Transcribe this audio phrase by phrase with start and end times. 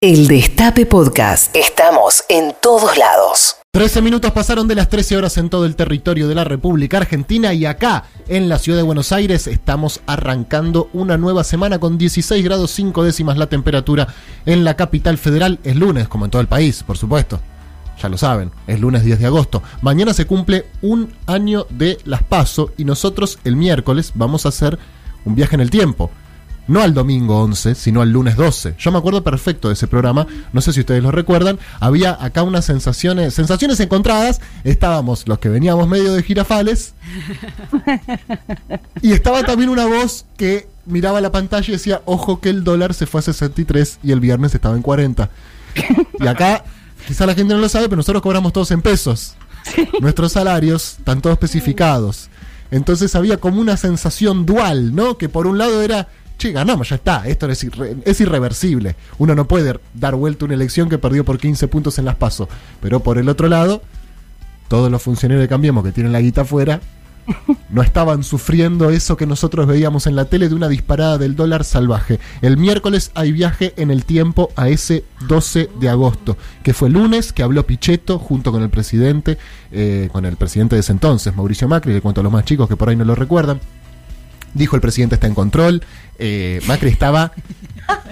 [0.00, 1.56] El Destape Podcast.
[1.56, 3.56] Estamos en todos lados.
[3.72, 7.52] 13 minutos pasaron de las 13 horas en todo el territorio de la República Argentina
[7.52, 12.44] y acá, en la ciudad de Buenos Aires, estamos arrancando una nueva semana con 16
[12.44, 14.06] grados 5 décimas la temperatura
[14.46, 15.58] en la capital federal.
[15.64, 17.40] Es lunes, como en todo el país, por supuesto.
[18.00, 19.64] Ya lo saben, es lunes 10 de agosto.
[19.82, 24.78] Mañana se cumple un año de las PASO y nosotros el miércoles vamos a hacer
[25.24, 26.12] un viaje en el tiempo
[26.68, 28.74] no al domingo 11, sino al lunes 12.
[28.78, 32.42] Yo me acuerdo perfecto de ese programa, no sé si ustedes lo recuerdan, había acá
[32.42, 36.94] unas sensaciones, sensaciones encontradas, estábamos los que veníamos medio de girafales,
[39.02, 42.94] y estaba también una voz que miraba la pantalla y decía, ojo que el dólar
[42.94, 45.30] se fue a 63 y el viernes estaba en 40.
[46.20, 46.64] Y acá,
[47.06, 49.34] quizá la gente no lo sabe, pero nosotros cobramos todos en pesos.
[50.00, 52.30] Nuestros salarios están todos especificados.
[52.70, 55.16] Entonces había como una sensación dual, ¿no?
[55.16, 57.66] Que por un lado era, che, ganamos, ya está, esto es,
[58.04, 58.96] es irreversible.
[59.18, 62.16] Uno no puede dar vuelta a una elección que perdió por 15 puntos en las
[62.16, 62.48] PASO.
[62.80, 63.82] Pero por el otro lado,
[64.68, 66.80] todos los funcionarios de Cambiemos que tienen la guita afuera
[67.70, 71.64] no estaban sufriendo eso que nosotros veíamos en la tele de una disparada del dólar
[71.64, 72.20] salvaje.
[72.42, 76.94] El miércoles hay viaje en el tiempo a ese 12 de agosto, que fue el
[76.94, 79.38] lunes que habló Pichetto junto con el presidente,
[79.72, 82.68] eh, con el presidente de ese entonces, Mauricio Macri, le cuento a los más chicos
[82.68, 83.60] que por ahí no lo recuerdan.
[84.54, 85.82] Dijo el presidente está en control.
[86.18, 87.32] Eh, Macri estaba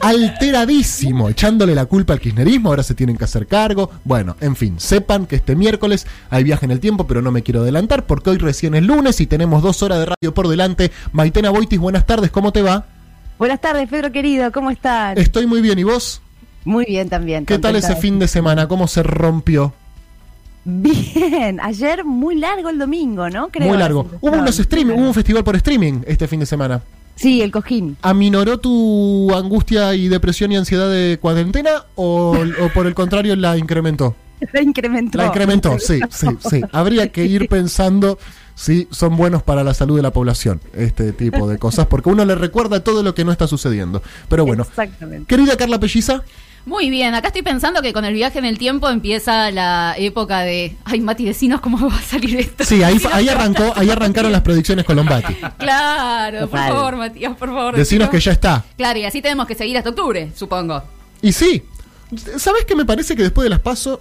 [0.01, 3.91] alteradísimo, echándole la culpa al kirchnerismo, ahora se tienen que hacer cargo.
[4.05, 7.43] Bueno, en fin, sepan que este miércoles hay viaje en el tiempo, pero no me
[7.43, 10.91] quiero adelantar porque hoy recién es lunes y tenemos dos horas de radio por delante.
[11.13, 12.87] Maitena Boitis, buenas tardes, ¿cómo te va?
[13.39, 15.17] Buenas tardes, Pedro querido, ¿cómo estás?
[15.19, 16.23] Estoy muy bien, ¿y vos?
[16.65, 17.45] Muy bien también.
[17.45, 18.67] ¿Qué tal ese fin de semana?
[18.67, 19.75] ¿Cómo se rompió?
[20.69, 23.51] Bien, ayer muy largo el domingo, ¿no?
[23.51, 24.11] Creo muy largo.
[24.21, 26.83] Hubo unos streaming, hubo un festival por streaming este fin de semana.
[27.15, 27.97] Sí, el cojín.
[28.03, 32.37] ¿Aminoró tu angustia y depresión y ansiedad de cuarentena o,
[32.75, 34.17] por el contrario la incrementó?
[34.53, 35.17] La incrementó.
[35.17, 36.61] La incrementó, sí, sí, sí.
[36.71, 38.19] Habría que ir pensando
[38.55, 42.23] si son buenos para la salud de la población, este tipo de cosas, porque uno
[42.27, 44.03] le recuerda todo lo que no está sucediendo.
[44.29, 45.27] Pero bueno, Exactamente.
[45.27, 46.23] querida Carla Pelliza.
[46.67, 50.41] Muy bien, acá estoy pensando que con el viaje en el tiempo empieza la época
[50.41, 50.77] de.
[50.85, 52.65] Ay, Mati, decinos cómo va a salir esto.
[52.65, 55.33] Sí, ahí, ahí arrancó, ahí arrancaron las predicciones con Lombati.
[55.59, 57.77] Claro, por favor, Matías, por favor.
[57.77, 58.65] Decinos que ya está.
[58.77, 60.83] Claro, y así tenemos que seguir hasta octubre, supongo.
[61.23, 61.63] Y sí.
[62.37, 64.01] ¿Sabes qué me parece que después de las paso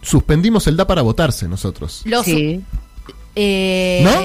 [0.00, 2.04] suspendimos el da para votarse nosotros?
[2.24, 2.62] sí.
[3.34, 4.20] Eh, ¿No?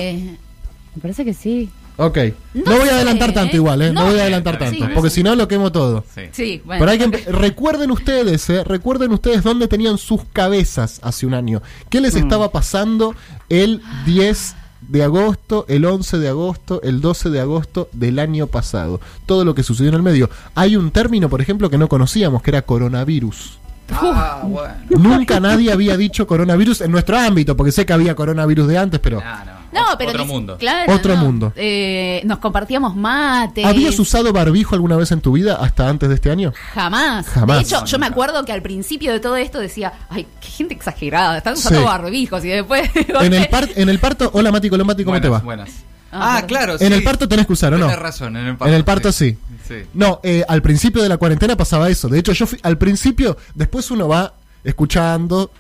[0.95, 1.69] Me parece que sí.
[1.97, 2.17] Ok.
[2.53, 3.93] No, voy a adelantar tanto igual, ¿eh?
[3.93, 6.03] No, voy a adelantar tanto, porque si no lo quemo todo.
[6.31, 6.79] Sí, bueno.
[6.85, 8.63] Pero hay que recuerden ustedes, ¿eh?
[8.63, 11.61] Recuerden ustedes dónde tenían sus cabezas hace un año.
[11.89, 12.19] ¿Qué les mm.
[12.19, 13.15] estaba pasando
[13.49, 14.55] el 10
[14.89, 18.99] de agosto, el 11 de agosto, el 12 de agosto del año pasado?
[19.25, 20.29] Todo lo que sucedió en el medio.
[20.55, 23.59] Hay un término, por ejemplo, que no conocíamos, que era coronavirus.
[23.91, 24.73] Ah, bueno.
[24.89, 28.99] Nunca nadie había dicho coronavirus en nuestro ámbito, porque sé que había coronavirus de antes,
[28.99, 29.21] pero...
[29.21, 29.52] No,
[29.97, 30.57] pero otro mundo.
[30.57, 31.53] Claro, otro mundo.
[31.55, 33.65] Eh, nos compartíamos mate.
[33.65, 36.53] ¿Habías usado barbijo alguna vez en tu vida hasta antes de este año?
[36.73, 37.27] Jamás.
[37.27, 37.57] Jamás.
[37.57, 40.73] De hecho, yo me acuerdo que al principio de todo esto decía, ay, qué gente
[40.73, 42.89] exagerada, están usando barbijos y después...
[42.95, 45.39] en, el en el parto, hola Mati Colombati, ¿cómo te va?
[45.39, 45.69] Buenas.
[46.11, 46.75] Ah, ah claro.
[46.79, 47.87] En el parto tenés que usar, ¿o no?
[47.87, 48.71] Tienes razón, en el parto.
[48.71, 49.37] En el parto sí.
[49.67, 49.75] sí.
[49.93, 52.07] No, eh, al principio de la cuarentena pasaba eso.
[52.07, 55.51] De hecho, yo fui, al principio, después uno va escuchando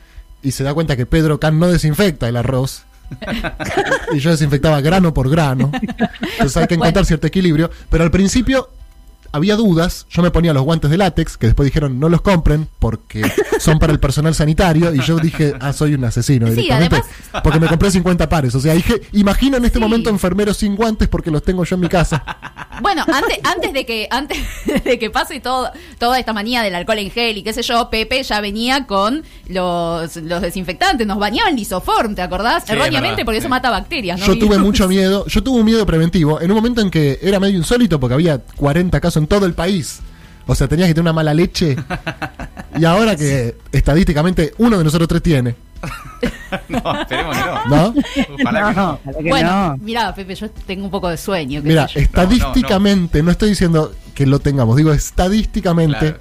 [0.43, 2.83] y se da cuenta que Pedro Can no desinfecta el arroz
[4.13, 5.71] y yo desinfectaba grano por grano.
[6.21, 7.69] Entonces hay que encontrar cierto equilibrio.
[7.89, 8.69] Pero al principio
[9.33, 12.69] había dudas, yo me ponía los guantes de látex, que después dijeron no los compren
[12.77, 13.23] porque
[13.59, 17.01] son para el personal sanitario, y yo dije, ah, soy un asesino directamente,
[17.43, 18.53] porque me compré 50 pares.
[18.53, 21.81] O sea, dije, imagino en este momento enfermeros sin guantes porque los tengo yo en
[21.81, 22.23] mi casa.
[22.81, 24.37] Bueno, antes, antes de que, antes
[24.83, 27.89] de que pase todo, toda esta manía del alcohol en gel y qué sé yo,
[27.89, 32.69] Pepe ya venía con los, los desinfectantes, nos bañaban lisoform, ¿te acordás?
[32.69, 36.51] Erróneamente, porque eso mata bacterias, Yo tuve mucho miedo, yo tuve un miedo preventivo, en
[36.51, 40.01] un momento en que era medio insólito porque había 40 casos en todo el país.
[40.45, 41.75] O sea, tenías que tener una mala leche.
[42.75, 45.55] Y ahora que estadísticamente uno de nosotros tres tiene.
[46.69, 47.65] no, esperemos que no.
[47.65, 48.73] ¿No?
[48.73, 51.61] no, bueno, mira, Pepe, yo tengo un poco de sueño.
[51.63, 56.17] Mira, estadísticamente, no, estoy diciendo que lo tengamos, digo estadísticamente.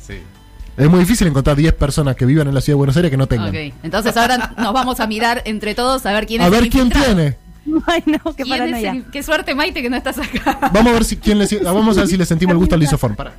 [0.76, 3.16] Es muy difícil encontrar 10 personas que vivan en la ciudad de Buenos Aires que
[3.16, 3.48] no tengan.
[3.48, 6.90] Ok, entonces ahora nos vamos a mirar entre todos a ver quién a ver quién
[6.90, 7.38] tiene.
[7.86, 9.02] Ay, no, qué paranoia.
[9.12, 10.70] qué suerte, Maite, que no estás acá.
[10.72, 12.80] Vamos a ver si, quién le, vamos a ver si le sentimos el gusto al
[12.82, 13.14] lisoform.
[13.14, 13.32] Para.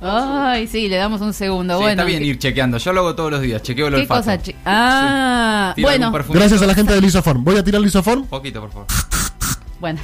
[0.00, 1.76] Ay, sí, le damos un segundo.
[1.78, 2.78] bueno, está bien ir chequeando.
[2.78, 3.62] Yo lo hago todos los días.
[3.62, 4.20] Chequeo el ¿Qué olfato.
[4.20, 6.12] Cosa ah, bueno.
[6.28, 7.42] Gracias a la gente del lisoform.
[7.42, 8.26] Voy a tirar el lisoform.
[8.26, 8.86] poquito, por favor.
[9.80, 10.00] Bueno.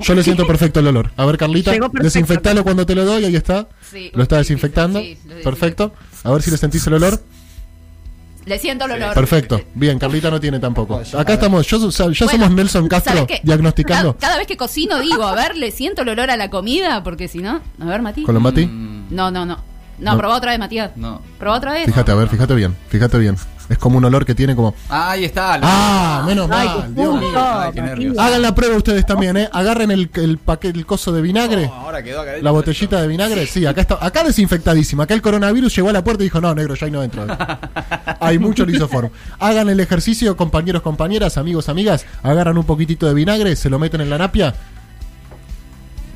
[0.00, 1.12] Yo le siento perfecto el olor.
[1.16, 3.68] A ver, Carlita, desinfectalo cuando te lo doy, ahí está.
[3.88, 5.00] Sí, lo está desinfectando.
[5.00, 5.92] sí, sí, lo perfecto.
[6.24, 7.20] A ver si le sentís el olor.
[8.44, 9.14] Le siento el olor.
[9.14, 9.60] Perfecto.
[9.74, 11.00] Bien, Carlita no tiene tampoco.
[11.16, 14.14] Acá estamos, yo, ya Bueno, somos Nelson Castro diagnosticando.
[14.14, 17.02] Cada, cada vez que cocino digo, a ver, le siento el olor a la comida,
[17.04, 17.60] porque si no.
[17.80, 18.24] A ver, Mati.
[18.24, 18.66] ¿Con los Mati?
[18.66, 19.58] No, no, no.
[19.98, 20.18] No, No.
[20.18, 20.90] probá otra vez, Matías.
[20.96, 21.22] No.
[21.38, 21.86] Probá otra vez.
[21.86, 23.36] Fíjate, a ver, fíjate bien, fíjate bien.
[23.68, 24.74] Es como un olor que tiene como.
[24.88, 25.58] Ahí está.
[25.62, 26.24] ¡Ah!
[26.26, 27.30] Menos Ay, mal, qué Dios mío.
[27.34, 28.12] Ay, qué.
[28.18, 29.48] Hagan la prueba ustedes también, ¿eh?
[29.52, 31.66] Agarren el, el paquete, el coso de vinagre.
[31.66, 35.04] No, ahora quedó acá La botellita de vinagre, sí, acá está, acá desinfectadísima.
[35.04, 37.26] Acá el coronavirus llegó a la puerta y dijo, no, negro, ya ahí no entro.
[38.20, 39.10] Hay mucho lisoform.
[39.38, 42.06] Hagan el ejercicio, compañeros, compañeras, amigos, amigas.
[42.22, 44.54] Agarran un poquitito de vinagre, se lo meten en la napia.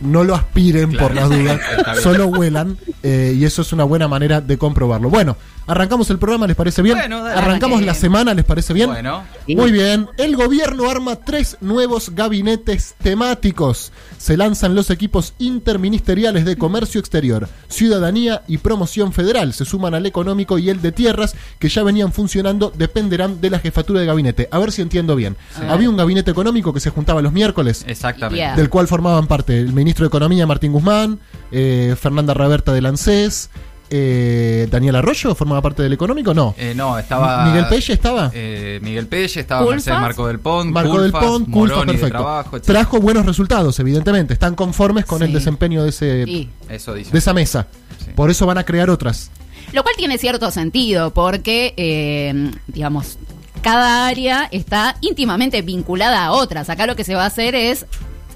[0.01, 1.07] No lo aspiren Claro.
[1.09, 1.61] por las dudas,
[2.03, 5.09] solo huelan eh, y eso es una buena manera de comprobarlo.
[5.11, 6.99] Bueno, arrancamos el programa, ¿les parece bien?
[6.99, 8.91] Bueno, dale, arrancamos la semana, ¿les parece bien?
[8.91, 9.23] Bueno.
[9.49, 13.93] Muy bien, el gobierno arma tres nuevos gabinetes temáticos.
[14.19, 19.53] Se lanzan los equipos interministeriales de comercio exterior, ciudadanía y promoción federal.
[19.53, 23.59] Se suman al económico y el de tierras, que ya venían funcionando, dependerán de la
[23.59, 24.49] jefatura de gabinete.
[24.51, 25.37] A ver si entiendo bien.
[25.69, 28.57] Había un gabinete económico que se juntaba los miércoles, Exactamente.
[28.57, 31.21] Del cual formaban parte el ministro de Economía Martín Guzmán,
[31.53, 33.51] eh, Fernanda Raberta de Lancés,
[33.89, 36.57] eh, Daniel Arroyo formaba parte del económico, no.
[36.59, 37.47] Eh, no, estaba.
[37.47, 38.33] Miguel Pelle estaba.
[38.35, 39.77] Eh, Miguel Pelle, estaba Culfas.
[39.77, 40.73] Mercedes Marco del Pont.
[40.73, 42.19] Marco del Culfas, Pont, Culfa, Moroni de perfecto.
[42.19, 42.61] Trabajo.
[42.61, 44.35] Trajo buenos resultados, evidentemente.
[44.35, 46.51] Están conformes con el desempeño de, ese, Sí.
[46.69, 47.13] Eso dice.
[47.13, 47.69] de esa mesa.
[48.05, 48.11] Sí.
[48.17, 49.31] Por eso van a crear otras.
[49.73, 53.19] Lo cual tiene cierto sentido, porque, eh, digamos,
[53.63, 56.71] cada área está íntimamente vinculada a otras.
[56.71, 57.87] Acá lo que se va a hacer es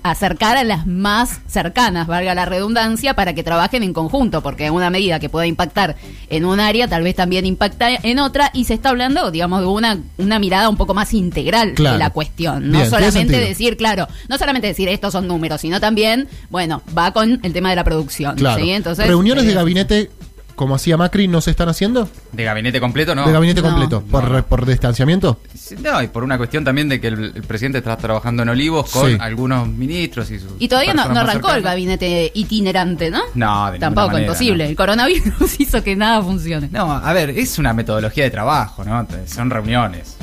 [0.02, 4.90] acercar a las más cercanas, valga la redundancia, para que trabajen en conjunto, porque una
[4.90, 5.96] medida que pueda impactar
[6.28, 9.66] en un área tal vez también impacta en otra y se está hablando, digamos, de
[9.66, 11.94] una, una mirada un poco más integral Claro.
[11.94, 12.70] de la cuestión.
[12.70, 17.40] No solamente decir, claro, no solamente decir estos son números, sino también, bueno, va con
[17.42, 18.36] el tema de la producción.
[18.36, 18.62] Claro.
[18.62, 18.70] ¿sí?
[18.70, 20.10] Entonces, Reuniones de eh, gabinete,
[20.54, 22.08] como hacía Macri, no se están haciendo.
[22.32, 23.14] ¿De gabinete completo?
[23.14, 23.26] No.
[23.26, 23.68] de gabinete No.
[23.68, 24.02] completo.
[24.02, 25.40] por, No, por distanciamiento.
[25.82, 28.90] No, y por una cuestión también de que el, el presidente está trabajando en Olivos
[28.90, 29.16] con Sí.
[29.20, 33.20] algunos ministros y sus Y todavía no, no arrancó el gabinete itinerante, ¿no?
[33.34, 34.64] No, de Tampoco, manera, imposible.
[34.64, 34.70] no.
[34.70, 35.30] El coronavirus
[35.60, 36.68] hizo que nada funcione.
[36.72, 39.06] No, a ver, es una metodología de trabajo, ¿no?
[39.26, 40.16] Son reuniones.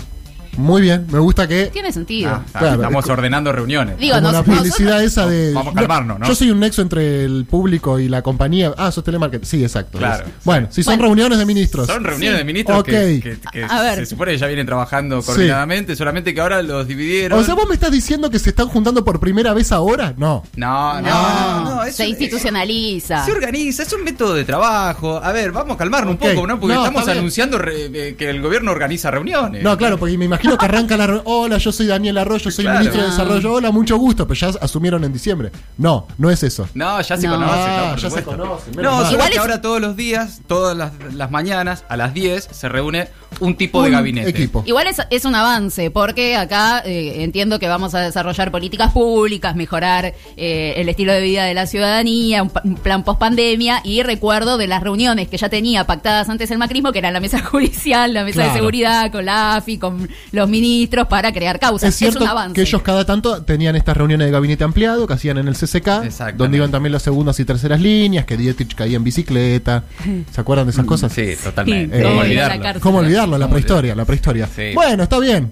[0.57, 1.67] Muy bien, me gusta que.
[1.67, 2.31] Tiene sentido.
[2.31, 3.97] Ah, ah, Claro, estamos es ordenando reuniones.
[3.97, 5.53] Digo, como nos- una publicidad nosotros- esa de.
[5.53, 6.27] Vamos a calmarnos, ¿no?
[6.27, 8.73] Yo soy un nexo entre el público y la compañía.
[8.77, 9.47] Ah, sos telemarketing.
[9.47, 9.97] Sí, exacto.
[9.97, 10.31] Claro, sí.
[10.43, 11.03] Bueno, si son Bueno.
[11.05, 11.87] reuniones de ministros.
[11.87, 12.37] Son reuniones Sí.
[12.39, 12.85] de ministros Ok.
[12.85, 13.99] que, que- que A ver.
[13.99, 15.27] se supone que ya vienen trabajando Sí.
[15.27, 17.39] coordinadamente, solamente que ahora los dividieron.
[17.39, 20.13] O sea, vos me estás diciendo que se están juntando por primera vez ahora?
[20.17, 20.43] No.
[20.55, 23.25] no, no, No, no, no, es se un- institucionaliza.
[23.25, 25.19] Se organiza, es un método de trabajo.
[25.23, 26.59] A ver, vamos a calmarnos un poco, ¿no?
[26.59, 29.63] Porque No, estamos anunciando re- eh, que el gobierno organiza reuniones.
[29.63, 32.79] No, claro, porque me imagino que arranca la Hola, yo soy Daniel Arroyo, soy Claro.
[32.81, 33.09] ministro de.
[33.09, 33.53] Desarrollo.
[33.53, 35.51] Hola, mucho gusto, pero ya asumieron en diciembre.
[35.79, 36.69] No, no es eso.
[36.75, 37.33] No, ya se No.
[37.33, 37.97] conocen, Ah, ¿no?
[37.97, 40.91] Ya se conocen, menos No, solo Igual que es- ahora todos los días, todas las,
[41.15, 43.07] las mañanas, a las 10, se reúne
[43.39, 44.29] un tipo de gabinete.
[44.29, 44.63] Equipo.
[44.65, 49.55] Igual es, es un avance, porque acá eh, entiendo que vamos a desarrollar políticas públicas,
[49.55, 54.57] mejorar eh, el estilo de vida de la ciudadanía, un, plan post pandemia, y recuerdo
[54.57, 58.13] de las reuniones que ya tenía pactadas antes el macrismo, que era la mesa judicial,
[58.13, 58.51] la mesa Claro.
[58.53, 61.89] de seguridad, con la AFI, con los ministros, para crear causas.
[61.89, 62.53] Es cierto un avance.
[62.53, 66.33] que ellos cada tanto tenían estas reuniones de gabinete ampliado que hacían en el CCK,
[66.35, 69.83] donde iban también las segundas y terceras líneas, que Dietrich caía en bicicleta.
[70.31, 71.11] ¿Se acuerdan de esas cosas?
[71.11, 71.97] Sí, totalmente.
[71.97, 72.55] Sí, ¿Cómo eh, olvidarlo?
[72.55, 72.81] la cárcel.
[72.81, 73.37] ¿Cómo olvidarlo?
[73.37, 74.47] La ¿Cómo prehistoria, la prehistoria.
[74.55, 74.71] Sí.
[74.73, 75.51] Bueno, está bien.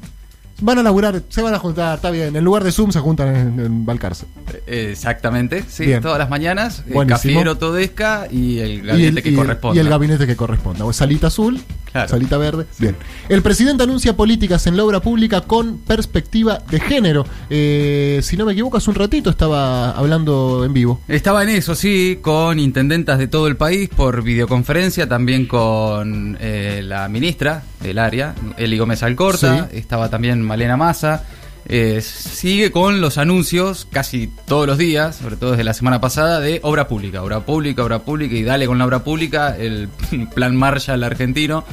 [0.62, 2.33] Van a laburar, se van a juntar, está bien.
[2.33, 4.25] En lugar de Zoom se juntan en, en Balcarce.
[4.67, 6.01] Eh, Exactamente, sí, Bien.
[6.01, 6.79] todas las mañanas.
[6.88, 7.17] eh, Buenísimo.
[7.33, 9.77] Cafiero Todesca y el Y gabinete el, que y el- corresponde.
[9.77, 10.86] y el gabinete que corresponda.
[10.86, 11.60] O salita azul,
[11.95, 12.09] Claro.
[12.09, 12.65] salita verde.
[12.77, 12.93] Bien.
[13.29, 17.25] El presidente anuncia políticas en la obra pública con perspectiva de género.
[17.49, 20.99] Eh, si no me equivoco, hace un ratito estaba hablando en vivo.
[21.07, 26.81] Estaba en eso, sí, con intendentas de todo el país por videoconferencia, también con eh,
[26.83, 29.77] la ministra del área, Eli Gómez Alcorta, Sí.
[29.77, 31.23] estaba también Malena Massa.
[31.67, 36.39] Eh, sigue con los anuncios casi todos los días, sobre todo desde la semana pasada,
[36.39, 39.55] de obra pública, obra pública, obra pública y dale con la obra pública.
[39.57, 39.89] El
[40.36, 41.63] plan Marshall argentino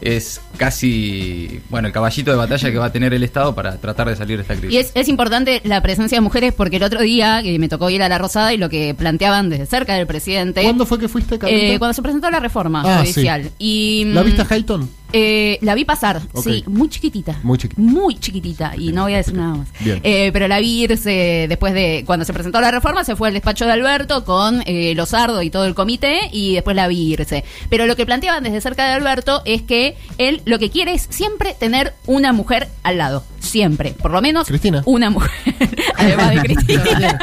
[0.00, 4.08] es casi, bueno, el caballito de batalla que va a tener el Estado para tratar
[4.08, 4.72] de salir de esta crisis.
[4.72, 7.90] Y es, es importante la presencia de mujeres porque el otro día eh, me tocó
[7.90, 10.62] ir a La Rosada y lo que planteaban desde cerca del presidente.
[10.62, 13.50] ¿Cuándo fue que fuiste, eh, cuando se presentó la reforma Ah, judicial.
[13.58, 14.88] Y, ¿La mm, viste a Hayton?
[15.12, 17.38] Eh, la vi pasar, sí, muy chiquitita.
[17.42, 17.80] Muy chiquitita.
[17.80, 19.68] Muy chiquitita, y no voy a decir nada más.
[19.80, 20.00] Bien.
[20.02, 23.34] Eh, pero la vi irse después de, cuando se presentó la reforma, se fue al
[23.34, 27.44] despacho de Alberto con eh, Lozardo y todo el comité, y después la vi irse.
[27.70, 31.06] Pero lo que planteaban desde cerca de Alberto es que él lo que quiere es
[31.10, 33.24] siempre tener una mujer al lado.
[33.40, 33.92] Siempre.
[33.92, 34.82] Por lo menos Cristina.
[34.84, 35.30] una mujer.
[35.96, 37.18] Además de Cristina.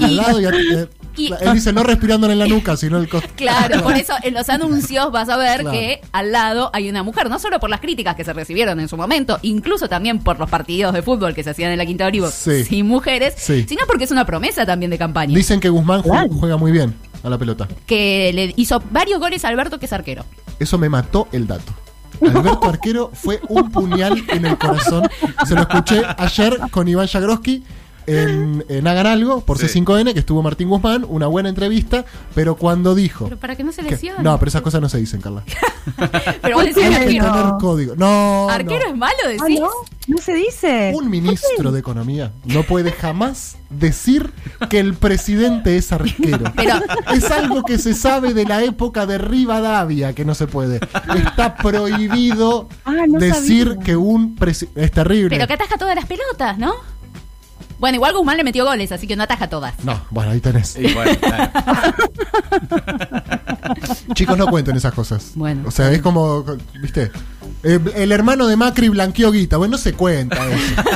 [0.00, 3.28] Al lado y, eh, y- él dice no respirando en la nuca, sino el costo.
[3.36, 5.72] Claro, por eso en los anuncios vas a ver Claro.
[5.72, 8.88] que al lado hay una mujer, no solo por las críticas que se recibieron en
[8.88, 12.04] su momento, incluso también por los partidos de fútbol que se hacían en la Quinta
[12.04, 12.64] de Olivos Sí.
[12.64, 13.64] sin mujeres, Sí.
[13.68, 15.34] sino porque es una promesa también de campaña.
[15.34, 17.66] Dicen que Guzmán ju- juega muy bien a la pelota.
[17.86, 20.24] que le hizo varios goles a Alberto, que es arquero.
[20.58, 21.72] Eso me mató el dato.
[22.22, 25.06] Alberto Arquero fue un puñal en el corazón.
[25.46, 27.62] Se lo escuché ayer con Iván Jagroski
[28.06, 29.66] en, en Hagan Algo por Sí.
[29.80, 33.24] C5N, que estuvo Martín Guzmán, una buena entrevista, pero cuando dijo...
[33.24, 34.22] Pero para que no se que- lesione.
[34.22, 35.42] no, pero esas cosas no se dicen, Carla.
[36.42, 37.32] Pero vos decís arquero.
[37.32, 37.94] tener código.
[37.96, 38.90] No, ¿Arquero no.
[38.92, 39.60] es malo, Ah, decís?
[39.60, 39.68] no,
[40.08, 40.92] no se dice.
[40.96, 44.32] Un ministro de Economía no puede jamás decir
[44.68, 46.52] que el presidente es arquero.
[46.56, 46.80] Pero-
[47.14, 50.80] es algo que se sabe de la época de Rivadavia, que no se puede.
[51.24, 53.82] Está prohibido Ah, no decir sabía.
[53.84, 54.84] que un presidente...
[54.84, 55.30] Es terrible.
[55.30, 56.74] Pero que ataja todas las pelotas, ¿no?
[57.78, 59.74] Bueno, igual Guzmán le metió goles, así que no ataja todas.
[59.84, 60.76] No, bueno, ahí tenés.
[60.76, 61.50] Y bueno, claro.
[64.14, 65.32] Chicos, no cuenten esas cosas.
[65.34, 65.64] Bueno.
[65.66, 66.44] O sea, es como,
[66.80, 67.10] viste,
[67.62, 69.56] Eh, el hermano de Macri blanqueó guita.
[69.56, 70.82] Bueno, no se cuenta eso.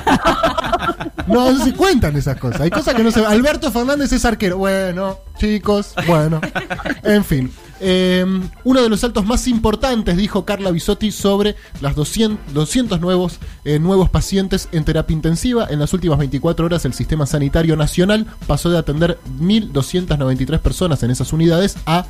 [1.26, 2.62] No, no se cuentan esas cosas.
[2.62, 3.24] Hay cosas que no se...
[3.24, 4.58] Alberto Fernández es arquero.
[4.58, 6.40] Bueno, chicos, bueno.
[7.04, 7.52] En fin.
[7.80, 8.24] Eh,
[8.64, 13.78] uno de los saltos más importantes, dijo Carla Bisotti, sobre las 200, 200 nuevos, eh,
[13.78, 15.66] nuevos pacientes en terapia intensiva.
[15.70, 21.10] En las últimas 24 horas, el Sistema Sanitario Nacional pasó de atender 1.293 personas en
[21.10, 22.06] esas unidades a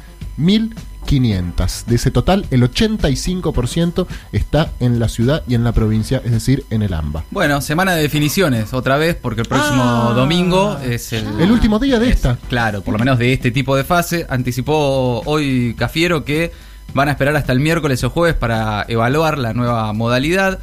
[1.07, 1.85] 1.500.
[1.87, 6.64] De ese total, el 85% está en la ciudad y en la provincia, es decir,
[6.71, 7.25] en el AMBA.
[7.30, 10.12] Bueno, semana de definiciones, otra vez, porque el próximo Ah.
[10.14, 12.37] domingo es el, El último día de es- esta.
[12.49, 14.26] Claro, por lo menos de este tipo de fase.
[14.28, 16.52] Anticipó hoy Cafiero que
[16.95, 20.59] van a esperar hasta el miércoles o jueves para evaluar la nueva modalidad.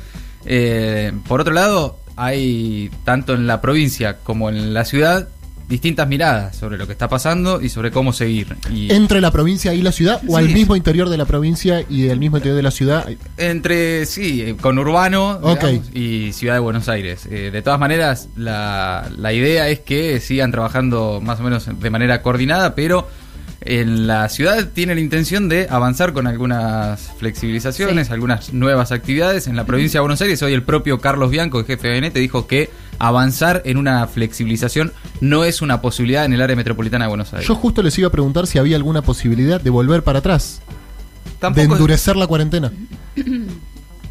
[0.46, 5.28] Eh, por otro lado, hay tanto en la provincia como en la ciudad
[5.68, 8.56] distintas miradas sobre lo que está pasando y sobre cómo seguir.
[8.72, 10.44] Y ¿Entre la provincia y la ciudad o Sí.
[10.46, 13.06] al mismo interior de la provincia y del mismo interior de la ciudad?
[13.38, 17.28] Entre, sí, eh, con urbano digamos, y Ciudad de Buenos Aires.
[17.30, 21.90] Eh, de todas maneras, la, la idea es que sigan trabajando más o menos de
[21.90, 23.08] manera coordinada, pero
[23.70, 28.14] en la ciudad tiene la intención de avanzar con algunas flexibilizaciones, Sí.
[28.14, 29.48] algunas nuevas actividades.
[29.48, 32.20] En la provincia de Buenos Aires, hoy el propio Carlos Bianco, el jefe de gabinete,
[32.20, 32.70] dijo que
[33.00, 37.48] avanzar en una flexibilización no es una posibilidad en el área metropolitana de Buenos Aires.
[37.48, 40.62] Yo justo les iba a preguntar si había alguna posibilidad de volver para atrás,
[41.26, 42.72] de Tampoco- endurecer la cuarentena.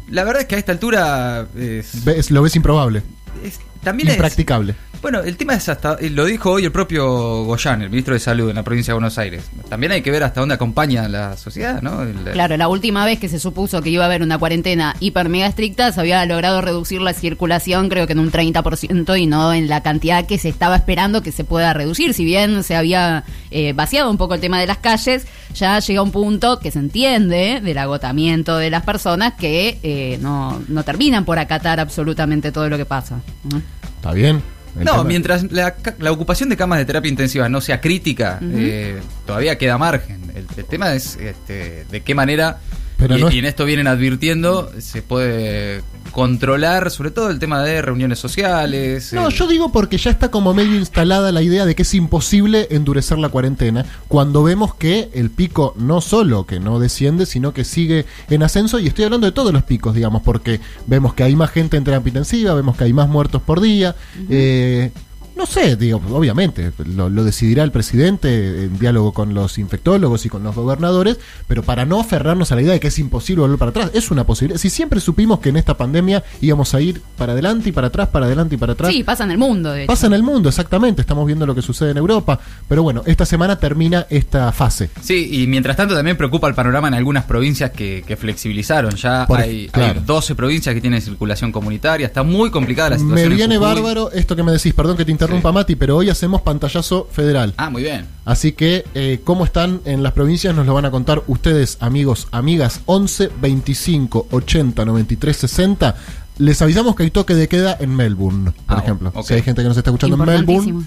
[0.09, 3.01] la verdad es que a esta altura es- Ves- lo ves improbable,
[3.43, 3.59] es-
[3.89, 4.75] también es, impracticable.
[5.01, 8.19] Bueno, el tema es hasta, eh, lo dijo hoy el propio Goyan, el ministro de
[8.19, 9.43] Salud en la provincia de Buenos Aires.
[9.69, 12.01] También hay que ver hasta dónde acompaña la sociedad, ¿no?
[12.01, 15.29] El- Claro, la última vez que se supuso que iba a haber una cuarentena hiper
[15.29, 19.53] mega estricta, se había logrado reducir la circulación creo que en un 30% y no
[19.53, 22.15] en la cantidad que se estaba esperando que se pueda reducir.
[22.15, 26.01] Si bien se había eh, vaciado un poco el tema de las calles, ya llega
[26.01, 31.23] un punto que se entiende del agotamiento de las personas que eh, no, no terminan
[31.23, 33.21] por acatar absolutamente todo lo que pasa.
[33.51, 33.61] ¿no?
[34.07, 34.41] ¿Está bien?
[34.79, 37.81] El No, tema- mientras la, ca- la ocupación de camas de terapia intensiva no sea
[37.81, 40.21] crítica, eh, todavía queda margen.
[40.35, 42.59] El, el tema es este, de qué manera,
[42.97, 47.37] Pero y, no es- y en esto vienen advirtiendo, se puede controlar sobre todo el
[47.37, 49.13] tema de reuniones sociales.
[49.13, 51.93] No, el- yo digo porque ya está como medio instalada la idea de que es
[51.93, 57.53] imposible endurecer la cuarentena cuando vemos que el pico no solo que no desciende, sino
[57.53, 61.23] que sigue en ascenso y estoy hablando de todos los picos, digamos, porque vemos que
[61.23, 63.95] hay más gente en terapia intensiva, vemos que hay más muertos por día.
[64.29, 64.91] eh,
[65.37, 70.29] no sé, digo, obviamente, lo, lo decidirá el presidente en diálogo con los infectólogos y
[70.29, 71.17] con los gobernadores,
[71.47, 74.11] pero para no aferrarnos a la idea de que es imposible volver para atrás, es
[74.11, 74.59] una posibilidad.
[74.59, 78.09] Si siempre supimos que en esta pandemia íbamos a ir para adelante y para atrás,
[78.09, 78.91] para adelante y para atrás.
[78.91, 79.87] Sí, pasa en el mundo, de hecho.
[79.87, 81.01] Pasa en el mundo, exactamente.
[81.01, 82.39] Estamos viendo lo que sucede en Europa.
[82.67, 84.89] Pero bueno, esta semana termina esta fase.
[85.01, 88.95] Sí, y mientras tanto también preocupa el panorama en algunas provincias que, que flexibilizaron.
[88.95, 89.99] Ya Por- hay, claro.
[89.99, 92.07] hay 12 provincias que tienen circulación comunitaria.
[92.07, 93.31] Está muy complicada la Me situación.
[93.31, 94.73] en viene bárbaro esto que me decís.
[94.73, 95.47] Perdón que te interrumpa, Sí.
[95.53, 97.53] Mati, pero hoy hacemos pantallazo federal.
[97.57, 98.05] Ah, muy bien.
[98.25, 100.55] Así que, eh, ¿cómo están en las provincias?
[100.55, 102.81] Nos lo van a contar ustedes, amigos, amigas.
[102.85, 105.95] 11 25 80 93 60.
[106.39, 109.11] Les avisamos que hay toque de queda en Melbourne, por Ah, ejemplo.
[109.13, 109.25] ok.
[109.25, 110.25] Si hay gente que nos está escuchando en.
[110.25, 110.83] Melbourne,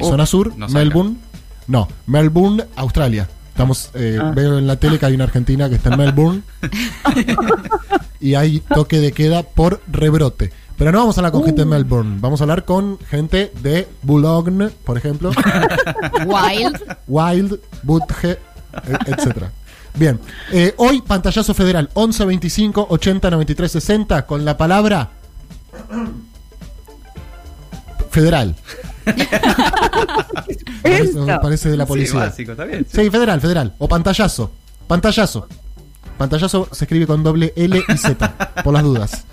[0.00, 0.68] zona sur, No.
[0.68, 1.16] Melbourne.
[1.68, 3.28] No, Melbourne, Australia.
[3.50, 4.32] Estamos, eh, Ah.
[4.34, 6.42] veo en la tele que hay una argentina que está en Melbourne
[8.20, 10.52] y hay toque de queda por rebrote.
[10.76, 13.88] Pero no vamos a hablar con gente de Melbourne, vamos a hablar con gente de
[14.02, 15.30] Boulogne, por ejemplo,
[16.26, 16.96] Wild.
[17.06, 18.38] Wild, Budge, e-
[19.06, 19.50] etcétera.
[19.94, 20.20] Bien,
[20.52, 25.10] eh, hoy pantallazo federal 11 25 80 93 60 con la palabra
[28.10, 28.54] federal.
[31.42, 32.20] Parece, de la Sí, policía.
[32.20, 32.86] básico, está bien.
[32.90, 33.74] Sí, federal, federal.
[33.78, 34.50] O pantallazo.
[34.86, 35.48] Pantallazo.
[36.18, 39.24] Pantallazo se escribe con doble L y Z, por las dudas.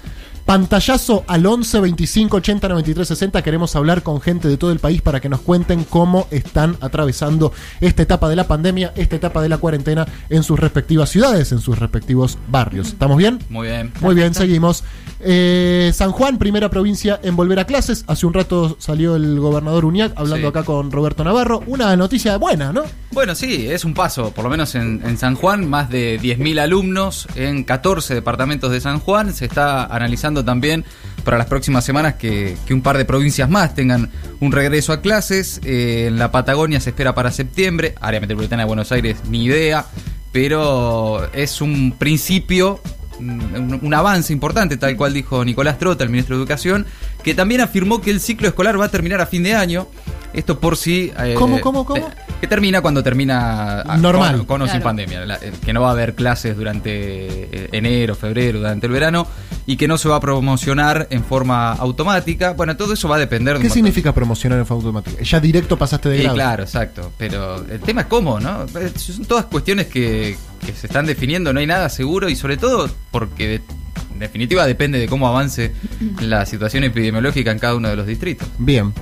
[0.46, 3.42] Pantallazo al 11 25 80 93 60.
[3.42, 7.54] Queremos hablar con gente de todo el país para que nos cuenten cómo están atravesando
[7.80, 11.60] esta etapa de la pandemia, esta etapa de la cuarentena en sus respectivas ciudades, en
[11.60, 12.90] sus respectivos barrios.
[12.90, 13.40] ¿Estamos bien?
[13.50, 13.92] Muy bien.
[14.02, 14.84] Muy bien, seguimos.
[15.22, 18.04] Eh, San Juan, primera provincia en volver a clases.
[18.08, 20.50] Hace un rato salió el gobernador Uñac hablando Sí.
[20.50, 21.64] acá con Roberto Navarro.
[21.68, 22.84] Una noticia buena, ¿no?
[23.12, 26.60] Bueno, sí, es un paso, por lo menos en, en San Juan, más de 10.000
[26.60, 29.34] alumnos en 14 departamentos de San Juan.
[29.34, 30.86] Se está analizando también
[31.26, 34.10] para las próximas semanas que, un par de provincias más tengan
[34.40, 35.60] un regreso a clases.
[35.66, 39.86] Eh, en la Patagonia se espera para septiembre, área metropolitana de Buenos Aires, ni idea,
[40.32, 42.80] pero es un principio
[43.20, 46.86] un, un avance importante, tal cual dijo Nicolás Trota, el ministro de Educación,
[47.24, 49.88] que también afirmó que el ciclo escolar va a terminar a fin de año.
[50.34, 51.12] Esto por si...
[51.20, 52.08] eh, ¿Cómo, cómo, cómo?
[52.08, 52.12] eh,
[52.42, 54.38] que termina cuando termina ah, Normal.
[54.38, 55.26] con, con o sin pandemia.
[55.26, 59.28] La- eh, que no va a haber clases durante enero, febrero, durante el verano
[59.66, 62.54] y que no se va a promocionar en forma automática.
[62.54, 65.24] Bueno, todo eso va a depender de ¿Qué montón- significa promocionar en forma automática?
[65.24, 66.36] Ya directo pasaste de Sí, grado.
[66.36, 67.12] claro, exacto.
[67.18, 68.66] Pero el tema es cómo, ¿no?
[68.96, 70.36] Son todas cuestiones que,
[70.66, 73.62] que se están definiendo, no hay nada seguro y sobre todo porque de-
[74.14, 75.74] en definitiva depende de cómo avance
[76.22, 78.48] la situación epidemiológica en cada uno de los distritos.
[78.60, 78.94] Bien.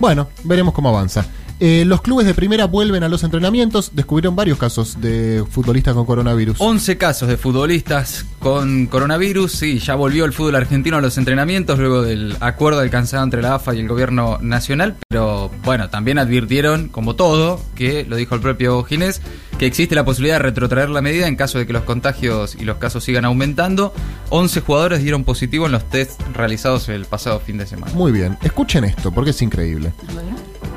[0.00, 1.26] Bueno, veremos cómo avanza.
[1.62, 3.90] Eh, los clubes de primera vuelven a los entrenamientos.
[3.94, 6.56] Descubrieron varios casos de futbolistas con coronavirus.
[6.58, 9.52] 11 casos de futbolistas con coronavirus.
[9.52, 13.56] Sí, ya volvió el fútbol argentino a los entrenamientos luego del acuerdo alcanzado entre la
[13.56, 14.96] AFA y el gobierno nacional.
[15.08, 19.20] Pero bueno, también advirtieron, como todo, que lo dijo el propio Ginés,
[19.58, 22.64] que existe la posibilidad de retrotraer la medida en caso de que los contagios y
[22.64, 23.92] los casos sigan aumentando.
[24.30, 27.92] 11 jugadores dieron positivo en los test realizados el pasado fin de semana.
[27.92, 28.38] Muy bien.
[28.42, 29.92] Escuchen esto, porque es increíble.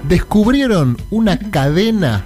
[0.08, 2.24] Descubrieron una cadena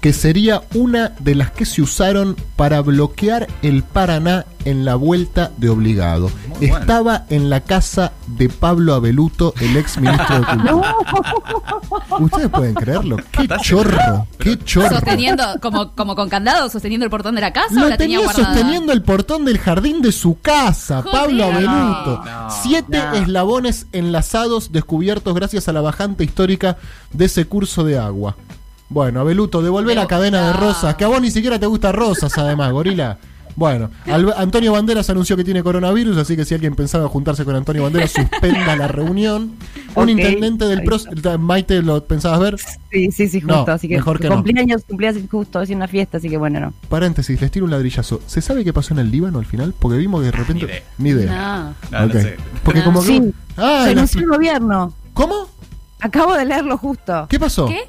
[0.00, 5.50] que sería una de las que se usaron para bloquear el Paraná en la vuelta
[5.56, 6.30] de obligado.
[6.48, 6.78] Muy bueno.
[6.78, 10.94] Estaba en la casa de Pablo Abeluto, el ex ministro de Cultura.
[12.20, 13.16] ¿Ustedes pueden creerlo?
[13.32, 14.26] ¡Qué chorro!
[14.38, 14.90] ¡Qué chorro!
[14.90, 18.20] Sosteniendo, como, como con candado, sosteniendo el portón de la casa o Lo la tenía
[18.30, 21.12] sosteniendo el portón del jardín de su casa, Joder.
[21.12, 22.22] Pablo Abeluto.
[22.24, 23.14] No, Siete no.
[23.14, 26.76] eslabones enlazados descubiertos gracias a la bajante histórica
[27.12, 28.36] de ese curso de agua.
[28.88, 30.60] Bueno, Abeluto, devolvé la cadena de no.
[30.60, 33.18] rosas, que a vos ni siquiera te gusta rosas además, gorila.
[33.54, 37.56] Bueno, Al- Antonio Banderas anunció que tiene coronavirus, así que si alguien pensaba juntarse con
[37.56, 39.54] Antonio Banderas, suspenda la reunión.
[39.96, 41.08] Un intendente del PROS,
[41.40, 42.56] Maite, ¿lo pensabas ver?
[42.92, 43.72] Sí, sí, sí, No, justo.
[43.72, 44.36] así que mejor que no.
[44.36, 46.72] cumpleaños, cumpleaños justo, es una fiesta, así que bueno, no.
[46.88, 48.20] Paréntesis, les tiro un ladrillazo.
[48.26, 49.74] ¿Se sabe qué pasó en el Líbano al final?
[49.76, 50.64] Porque vimos que de repente...
[50.66, 50.82] idea.
[50.98, 51.74] Ni idea.
[51.90, 51.98] No.
[51.98, 52.36] No, no sé.
[52.62, 52.84] Porque No.
[52.84, 53.06] como que...
[53.08, 54.94] Sí, Ah, la- renunció el gobierno.
[55.14, 55.48] ¿Cómo?
[56.00, 57.26] Acabo de leerlo justo.
[57.28, 57.66] ¿Qué pasó?
[57.66, 57.80] ¿Qué?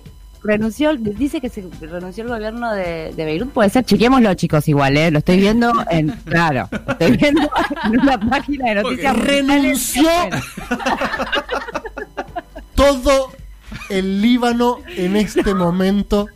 [0.44, 3.50] Renunció, dice que se renunció el gobierno de, de Beirut.
[3.52, 5.12] Puede ser, chequémoslo, chicos, igual, ¿eh?
[5.12, 6.10] Lo estoy viendo en.
[6.26, 7.50] Claro, lo estoy viendo
[7.86, 9.18] en una página de noticias.
[9.18, 10.10] Renunció.
[12.76, 13.32] Todo
[13.90, 16.28] el Líbano en este momento,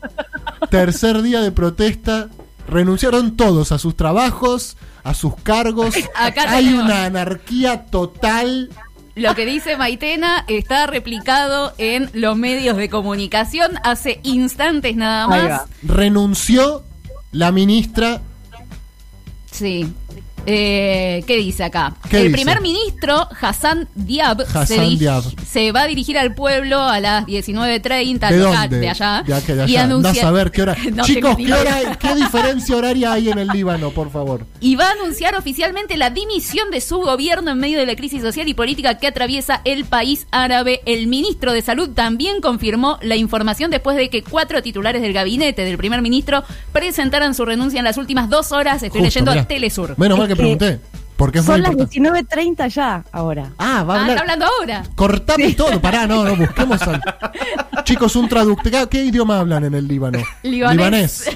[0.70, 2.28] tercer día de protesta,
[2.68, 5.96] renunciaron todos a sus trabajos, a sus cargos.
[6.16, 6.86] Acá Hay tenemos.
[6.86, 8.70] una anarquía total.
[9.16, 15.62] Lo que dice Maitena está replicado en los medios de comunicación hace instantes nada más.
[15.84, 16.84] Renunció
[17.32, 18.22] la ministra.
[19.52, 19.94] Sí.
[20.46, 21.96] Eh, ¿Qué dice acá?
[22.10, 22.34] ¿Qué el dice?
[22.36, 25.24] primer ministro, Hassan Diab, se, Hassan dirige- Diab.
[25.46, 28.80] se va a dirigir al pueblo a las 19.30 ¿De dónde?
[28.80, 29.24] de allá.
[29.26, 29.84] De, acá, de Y allá.
[29.84, 30.76] Andá anuncia- a qué hora.
[30.94, 31.58] No Chicos, ¿qué, idea.
[31.60, 34.46] hora- ¿qué diferencia horaria hay en el Líbano, por favor?
[34.60, 38.22] y va a anunciar oficialmente la dimisión de su gobierno en medio de la crisis
[38.22, 40.82] social y política que atraviesa el país árabe.
[40.86, 45.64] El ministro de Salud también confirmó la información después de que cuatro titulares del gabinete
[45.66, 48.76] del primer ministro presentaran su renuncia en las últimas dos horas.
[48.84, 49.48] Estoy Justo, leyendo mirá.
[49.48, 49.96] Telesur.
[49.98, 50.80] Menos mal que que pregunté.
[51.16, 52.36] Porque es muy Son las importante.
[52.36, 53.52] 19.30 ya, ahora.
[53.58, 54.10] Ah, va a Ah, hablar.
[54.10, 54.84] está hablando ahora.
[54.96, 57.02] Cortame todo, pará, no, no, busquemos al...
[57.84, 58.72] Chicos, un traductor.
[58.72, 60.20] ¿Qué, qué idioma hablan en el Líbano?
[60.42, 61.30] Libanés.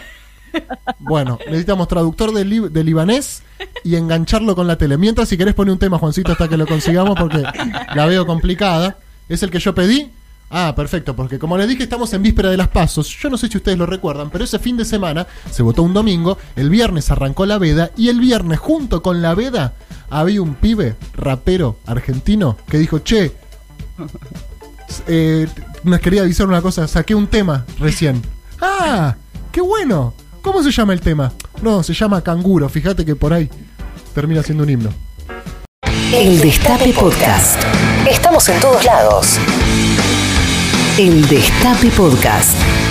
[1.00, 3.44] Bueno, necesitamos traductor de, li- de libanés
[3.84, 4.98] y engancharlo con la tele.
[4.98, 7.44] Mientras, si querés poner un tema, Juancito, hasta que lo consigamos, porque
[7.94, 8.98] la veo complicada.
[9.30, 10.10] Es el que yo pedí.
[10.50, 13.08] Ah, perfecto, porque como les dije, estamos en víspera de las pasos.
[13.22, 15.94] Yo no sé si ustedes lo recuerdan, pero ese fin de semana se votó un
[15.94, 19.74] domingo, el viernes arrancó la veda y el viernes, junto con la veda,
[20.10, 23.34] había un pibe, rapero argentino, que dijo: Che,
[25.08, 25.48] eh,
[25.84, 28.22] nos quería avisar una cosa, saqué un tema recién.
[28.62, 29.16] ¡Ah!
[29.52, 30.14] ¡Qué bueno!
[30.42, 31.34] ¿Cómo se llama el tema?
[31.62, 33.50] No, se llama Canguro, fíjate que por ahí
[34.14, 34.90] termina siendo un himno.
[36.14, 37.62] El Destape Podcast.
[38.10, 39.38] Estamos en todos lados.
[40.98, 42.87] El Destape Podcast.